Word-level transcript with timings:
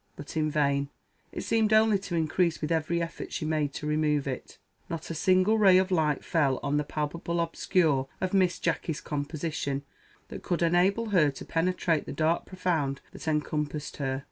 But 0.15 0.35
in 0.35 0.49
vain: 0.49 0.89
it 1.31 1.41
seemed 1.43 1.71
only 1.71 1.99
to 1.99 2.15
increase 2.15 2.59
with 2.59 2.71
every 2.71 3.03
effort 3.03 3.31
she 3.31 3.45
made 3.45 3.71
to 3.75 3.85
remove 3.85 4.27
it. 4.27 4.57
Not 4.89 5.11
a 5.11 5.13
single 5.13 5.59
ray 5.59 5.77
of 5.77 5.91
light 5.91 6.25
fell 6.25 6.59
on 6.63 6.77
the 6.77 6.83
palpable 6.83 7.39
obscure 7.39 8.07
of 8.19 8.33
Miss 8.33 8.57
Jacky's 8.57 8.99
composition, 8.99 9.83
that 10.29 10.41
could 10.41 10.63
enable 10.63 11.09
her 11.09 11.29
to 11.29 11.45
penetrate 11.45 12.07
the 12.07 12.13
dark 12.13 12.47
profound 12.47 12.99
that 13.11 13.27
encompassed 13.27 13.97
her. 13.97 14.19